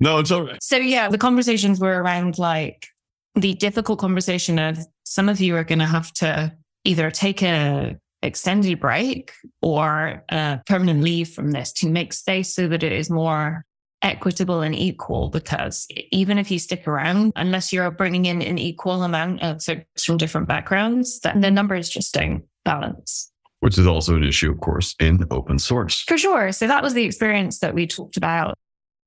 [0.00, 0.62] no, it's all right.
[0.62, 2.86] So yeah, the conversations were around like
[3.34, 7.96] the difficult conversation of some of you are going to have to either take a
[8.22, 13.10] extended break or a permanent leave from this to make space so that it is
[13.10, 13.64] more
[14.02, 19.04] equitable and equal because even if you stick around unless you're bringing in an equal
[19.04, 24.16] amount of folks from different backgrounds then the numbers just don't balance which is also
[24.16, 26.02] an issue, of course, in open source.
[26.02, 26.50] For sure.
[26.50, 28.58] So that was the experience that we talked about.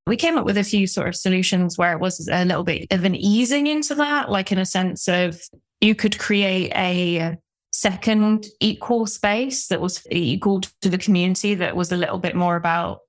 [0.08, 2.88] We came up with a few sort of solutions where it was a little bit
[2.90, 5.42] of an easing into that, like in a sense of
[5.82, 7.36] you could create a
[7.74, 12.56] second equal space that was equal to the community that was a little bit more
[12.56, 13.00] about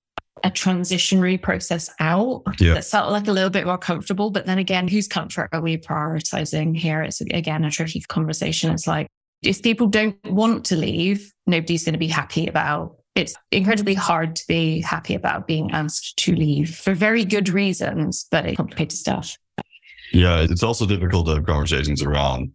[0.45, 2.75] a transitionary process out yeah.
[2.75, 4.31] that felt like a little bit more comfortable.
[4.31, 7.03] But then again, whose comfort are we prioritizing here?
[7.03, 8.73] It's again a tricky conversation.
[8.73, 9.07] It's like
[9.43, 12.97] if people don't want to leave, nobody's going to be happy about.
[13.15, 18.27] It's incredibly hard to be happy about being asked to leave for very good reasons,
[18.31, 19.37] but it's complicated stuff.
[20.13, 22.53] Yeah, it's also difficult to have conversations around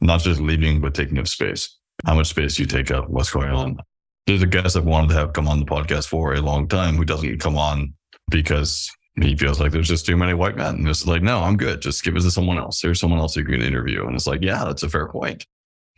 [0.00, 1.76] not just leaving, but taking up space.
[2.06, 3.10] How much space do you take up?
[3.10, 3.78] What's going on?
[4.26, 6.96] There's a guest I've wanted to have come on the podcast for a long time
[6.96, 7.94] who doesn't come on
[8.30, 10.76] because he feels like there's just too many white men.
[10.76, 11.82] And it's like, no, I'm good.
[11.82, 12.80] Just give it to someone else.
[12.80, 14.06] There's someone else you can interview.
[14.06, 15.46] And it's like, yeah, that's a fair point.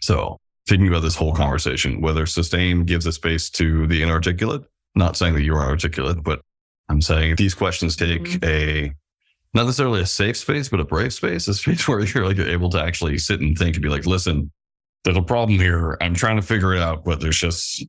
[0.00, 4.62] So thinking about this whole conversation, whether sustain gives a space to the inarticulate,
[4.94, 6.40] not saying that you're articulate, but
[6.88, 8.44] I'm saying these questions take mm-hmm.
[8.44, 8.92] a
[9.54, 12.70] not necessarily a safe space, but a brave space, a space where you're like able
[12.70, 14.50] to actually sit and think and be like, listen,
[15.04, 15.98] there's a problem here.
[16.00, 17.84] I'm trying to figure it out, but there's just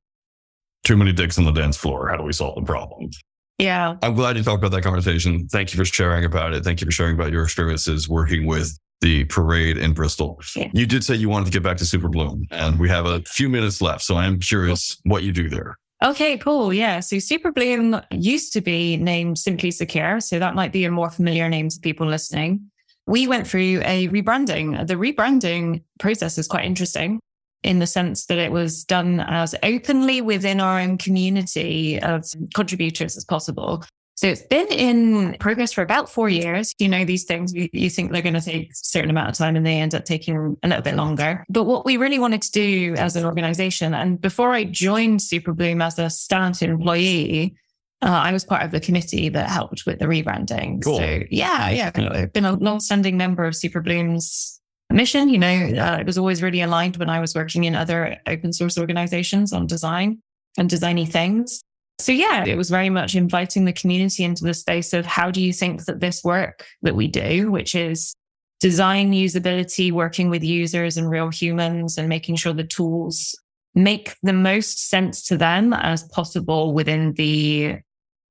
[0.83, 2.09] too many dicks on the dance floor.
[2.09, 3.09] How do we solve the problem?
[3.57, 3.95] Yeah.
[4.01, 5.47] I'm glad you talked about that conversation.
[5.47, 6.63] Thank you for sharing about it.
[6.63, 10.41] Thank you for sharing about your experiences working with the parade in Bristol.
[10.55, 10.69] Yeah.
[10.73, 13.49] You did say you wanted to get back to Superbloom, and we have a few
[13.49, 14.01] minutes left.
[14.01, 15.77] So I am curious what you do there.
[16.03, 16.73] Okay, cool.
[16.73, 16.99] Yeah.
[16.99, 20.19] So Superbloom used to be named Simply Secure.
[20.19, 22.69] So that might be a more familiar name to people listening.
[23.05, 24.87] We went through a rebranding.
[24.87, 27.19] The rebranding process is quite interesting
[27.63, 33.17] in the sense that it was done as openly within our own community of contributors
[33.17, 33.83] as possible.
[34.15, 36.71] So it's been in progress for about four years.
[36.77, 39.35] You know, these things, you, you think they're going to take a certain amount of
[39.35, 41.43] time and they end up taking a little bit longer.
[41.49, 45.83] But what we really wanted to do as an organization, and before I joined Superbloom
[45.83, 47.55] as a standard employee,
[48.03, 50.83] uh, I was part of the committee that helped with the rebranding.
[50.83, 50.97] Cool.
[50.97, 54.61] So yeah, yeah, I've been a long-standing member of Superbloom's
[54.93, 55.29] mission.
[55.29, 58.53] You know, uh, it was always really aligned when I was working in other open
[58.53, 60.21] source organizations on design
[60.57, 61.61] and designy things.
[61.99, 65.41] So, yeah, it was very much inviting the community into the space of how do
[65.41, 68.13] you think that this work that we do, which is
[68.59, 73.35] design usability, working with users and real humans and making sure the tools
[73.75, 77.77] make the most sense to them as possible within the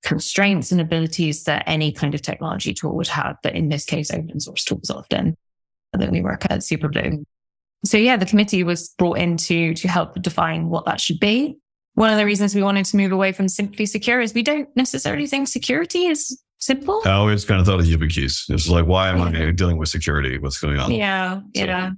[0.05, 3.37] constraints and abilities that any kind of technology tool would have.
[3.43, 5.37] But in this case, open source tools often
[5.93, 7.25] that we work at Superbloom.
[7.85, 11.59] So yeah, the committee was brought in to, to help define what that should be.
[11.95, 14.69] One of the reasons we wanted to move away from simply secure is we don't
[14.77, 17.03] necessarily think security is simple.
[17.05, 18.45] I always kind of thought of YubiKeys.
[18.49, 20.39] It's like, why am I dealing with security?
[20.39, 20.93] What's going on?
[20.93, 21.91] Yeah, So- yeah.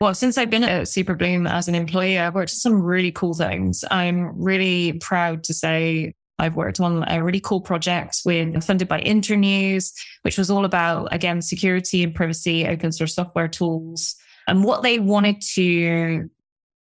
[0.00, 3.34] Well, since I've been at Superbloom as an employee, I've worked on some really cool
[3.34, 3.84] things.
[3.88, 9.00] I'm really proud to say I've worked on a really cool project with funded by
[9.00, 9.92] Internews,
[10.22, 14.16] which was all about again security and privacy, open source software tools,
[14.48, 16.28] and what they wanted to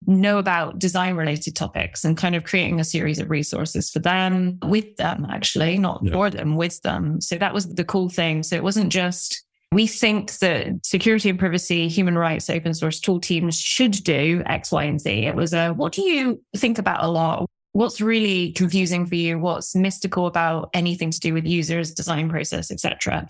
[0.06, 4.58] know about design related topics and kind of creating a series of resources for them
[4.66, 6.12] with them actually not Yeah.
[6.12, 9.86] for them with them so that was the cool thing so it wasn't just we
[9.88, 14.84] think that security and privacy, human rights, open source tool teams should do X, Y,
[14.84, 15.10] and Z.
[15.10, 17.50] It was a what do you think about a lot?
[17.76, 19.38] What's really confusing for you?
[19.38, 23.28] What's mystical about anything to do with users, design process, etc.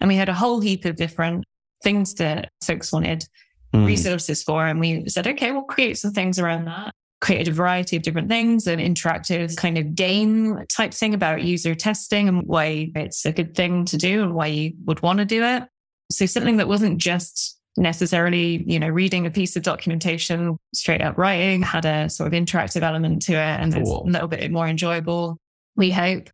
[0.00, 1.44] And we had a whole heap of different
[1.82, 3.24] things that folks wanted
[3.72, 3.84] Hmm.
[3.84, 4.66] resources for.
[4.66, 6.92] And we said, okay, we'll create some things around that.
[7.20, 11.74] Created a variety of different things, an interactive kind of game type thing about user
[11.74, 15.24] testing and why it's a good thing to do and why you would want to
[15.24, 15.64] do it.
[16.10, 21.18] So something that wasn't just necessarily, you know, reading a piece of documentation, straight up
[21.18, 24.04] writing, had a sort of interactive element to it and it's Cool.
[24.06, 25.38] a little bit more enjoyable,
[25.76, 26.30] we hope.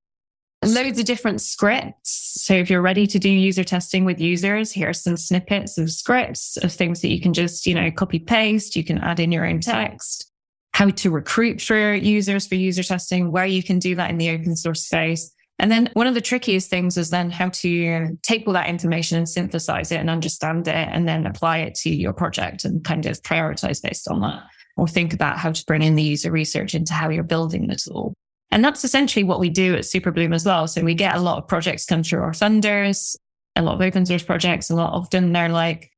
[0.62, 2.35] Loads of different scripts.
[2.42, 5.90] So if you're ready to do user testing with users, here are some snippets of
[5.90, 8.76] scripts of things that you can just, you know, copy paste.
[8.76, 10.31] You can add in your own text.
[10.74, 14.31] How to recruit for users for user testing, where you can do that in the
[14.31, 15.33] open source space.
[15.60, 19.18] And then one of the trickiest things is then how to take all that information
[19.18, 23.04] and synthesize it and understand it and then apply it to your project and kind
[23.04, 24.42] of prioritize based on that
[24.78, 27.76] or think about how to bring in the user research into how you're building the
[27.76, 28.14] tool.
[28.50, 30.66] And that's essentially what we do at Superbloom as well.
[30.66, 33.14] So we get a lot of projects come through our funders,
[33.54, 35.90] a lot of open source projects, a lot often they're like,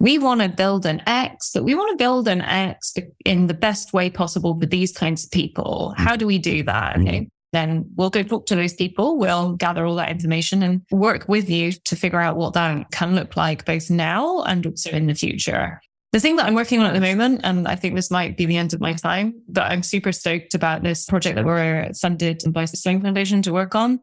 [0.00, 3.54] we want to build an X, but we want to build an X in the
[3.54, 5.94] best way possible for these kinds of people.
[5.96, 6.96] How do we do that?
[6.96, 7.08] Mm-hmm.
[7.08, 7.30] Okay.
[7.56, 9.16] Then we'll go talk to those people.
[9.16, 13.14] We'll gather all that information and work with you to figure out what that can
[13.14, 15.80] look like both now and also in the future.
[16.12, 18.44] The thing that I'm working on at the moment, and I think this might be
[18.44, 22.42] the end of my time, but I'm super stoked about this project that we're funded
[22.50, 24.00] by the Sloan Foundation to work on,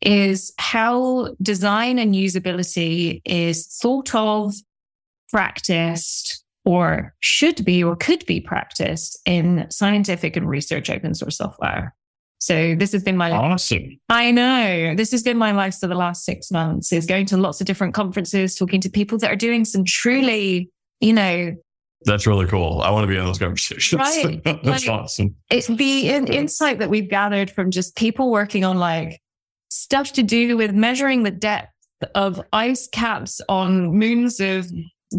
[0.00, 4.54] is how design and usability is thought of,
[5.30, 11.92] practiced, or should be or could be practiced in scientific and research open source software.
[12.44, 13.40] So this has been my life.
[13.40, 13.98] Awesome.
[14.10, 14.94] I know.
[14.94, 17.66] This has been my life for the last six months is going to lots of
[17.66, 21.54] different conferences, talking to people that are doing some truly, you know,
[22.04, 22.82] That's really cool.
[22.82, 23.98] I want to be in those conversations.
[23.98, 24.44] Right.
[24.62, 25.34] That's Like- awesome.
[25.48, 29.22] it's the in, insight that we've gathered from just people working on like
[29.70, 31.70] stuff to do with measuring the depth
[32.14, 34.70] of ice caps on moons of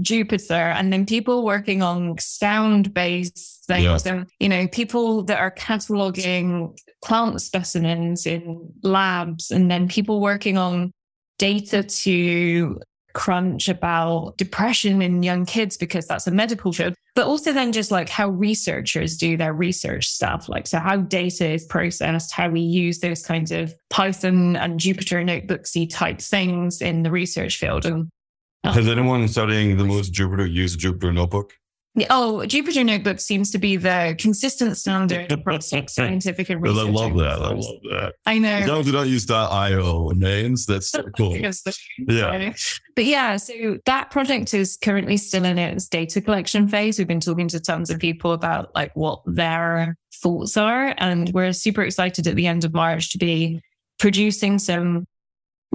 [0.01, 5.51] Jupiter, and then people working on sound based things, and you know, people that are
[5.51, 10.91] cataloging plant specimens in labs, and then people working on
[11.37, 12.79] data to
[13.15, 17.89] crunch about depression in young kids because that's a medical field, but also then just
[17.89, 20.47] like how researchers do their research stuff.
[20.49, 25.23] Like, so how data is processed, how we use those kinds of Python and Jupyter
[25.23, 27.85] notebooksy type things in the research field.
[27.85, 28.09] And
[28.65, 28.71] Oh.
[28.71, 31.53] Has anyone studying the most Jupyter used Jupyter notebook?
[32.09, 37.41] oh, Jupyter notebook seems to be the consistent standard across scientific and I love that.
[37.41, 38.13] I love that.
[38.25, 38.65] I know.
[38.65, 40.65] No, do not use .io names.
[40.65, 41.37] That's so cool.
[41.37, 42.53] Yeah.
[42.95, 46.97] But yeah, so that project is currently still in its data collection phase.
[46.97, 50.93] We've been talking to tons of people about like what their thoughts are.
[50.97, 53.61] And we're super excited at the end of March to be
[53.99, 55.05] producing some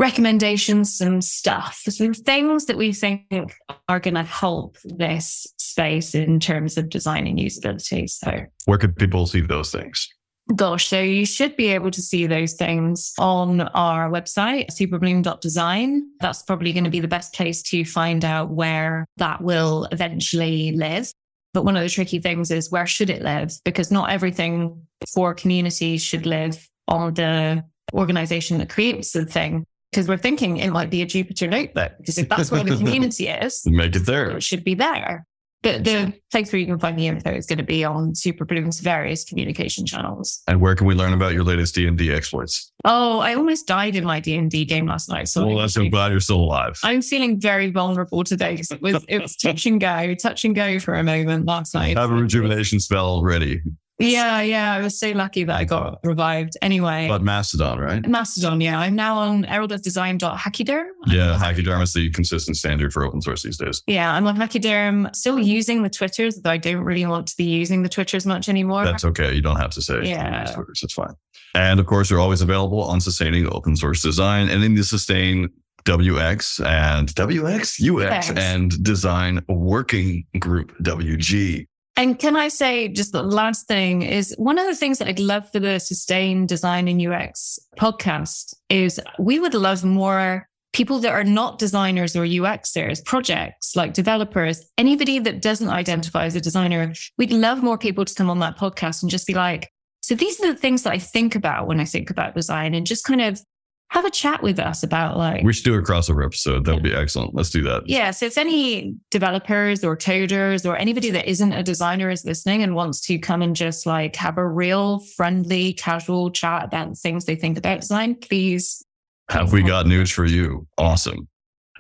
[0.01, 3.55] recommendations, some stuff, some things that we think
[3.89, 8.09] are going to help this space in terms of design and usability.
[8.09, 10.09] So Where could people see those things?
[10.57, 16.11] Gosh, so you should be able to see those things on our website, superbloom.design.
[16.19, 20.73] That's probably going to be the best place to find out where that will eventually
[20.73, 21.13] live.
[21.53, 23.53] But one of the tricky things is where should it live?
[23.65, 29.67] Because not everything for communities should live on the organization that creates the thing.
[29.91, 33.27] Because we're thinking it might be a Jupyter notebook, because if that's where the community
[33.29, 34.31] is, Make it there.
[34.31, 35.27] it should be there.
[35.63, 38.81] But the place where you can find the info is going to be on Superbloom's
[38.81, 40.43] various communication channels.
[40.49, 42.73] And where can we learn about your latest D and D exploits?
[42.87, 45.29] Oh, I almost died in my D and D game last night.
[45.29, 46.79] So well, that's I'm glad you're still alive.
[46.83, 50.55] I'm feeling very vulnerable today because it was it was touch and go, touch and
[50.55, 51.99] go for a moment last night.
[51.99, 53.61] Have a rejuvenation spell ready.
[54.01, 54.75] Yeah, yeah.
[54.75, 56.57] I was so lucky that I got revived.
[56.63, 58.07] Anyway, But Mastodon, right?
[58.09, 58.79] Mastodon, yeah.
[58.79, 60.85] I'm now on heraldofdesign.hachyderm.
[61.07, 63.83] Yeah, Hachyderm is the consistent standard for open source these days.
[63.87, 67.45] Yeah, I'm on Hachyderm, still using the Twitters, though I don't really want to be
[67.45, 68.85] using the Twitters much anymore.
[68.85, 69.35] That's okay.
[69.35, 70.45] You don't have to say Yeah.
[70.55, 70.81] Twitters.
[70.83, 71.15] It's fine.
[71.55, 75.49] And of course, they're always available on sustaining open source design and in the sustain
[75.85, 78.41] WX and WX, UX Thanks.
[78.41, 81.67] and design working group WG.
[82.01, 85.21] And can I say just the last thing is one of the things that I'd
[85.21, 91.13] love for the Sustain Design and UX podcast is we would love more people that
[91.13, 96.95] are not designers or UXers, projects like developers, anybody that doesn't identify as a designer.
[97.19, 99.71] We'd love more people to come on that podcast and just be like,
[100.01, 102.87] so these are the things that I think about when I think about design and
[102.87, 103.43] just kind of
[103.91, 106.65] have a chat with us about like We should do a crossover episode.
[106.65, 107.35] That would be excellent.
[107.35, 107.89] Let's do that.
[107.89, 108.13] yeah.
[108.13, 112.75] So if any developers or coders or anybody that isn't a designer is listening and
[112.75, 117.35] wants to come and just like have a real friendly, casual chat about things they
[117.35, 118.85] think about design, please.
[119.29, 120.67] Have we got news for you?
[120.79, 121.29] Awesome.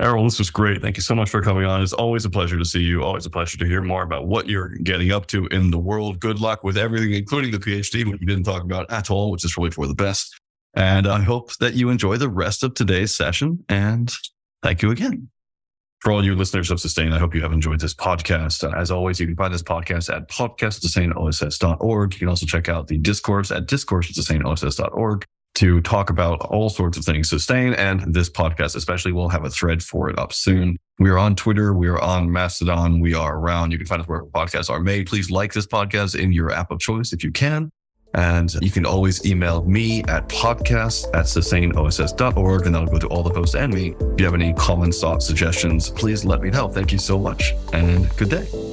[0.00, 0.80] Eriol, this was great.
[0.80, 1.82] Thank you so much for coming on.
[1.82, 3.02] It's always a pleasure to see you.
[3.02, 6.20] Always a pleasure to hear more about what you're getting up to in the world.
[6.20, 9.44] Good luck with everything, including the PhD, which we didn't talk about at all, which
[9.44, 10.40] is really for the best.
[10.74, 13.64] And I hope that you enjoy the rest of today's session.
[13.68, 14.12] And
[14.62, 15.28] thank you again.
[16.00, 18.64] For all you listeners of Sustain, I hope you have enjoyed this podcast.
[18.64, 22.14] Uh, As always, you can find this podcast at podcastsustainoss.org.
[22.14, 27.04] You can also check out the discourse at discourse.sustainoss.org to talk about all sorts of
[27.04, 31.10] things sustain and this podcast especially we'll have a thread for it up soon we
[31.10, 34.24] are on twitter we are on mastodon we are around you can find us where
[34.26, 37.68] podcasts are made please like this podcast in your app of choice if you can
[38.14, 43.22] and you can always email me at podcast at sustainoss.org and that'll go to all
[43.22, 43.94] the posts and me.
[44.00, 46.68] If you have any comments thoughts suggestions please let me know.
[46.68, 48.69] Thank you so much and good day